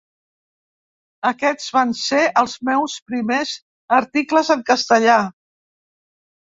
[1.31, 3.55] Aquests van ser els meus primers
[4.01, 5.23] articles en castellà.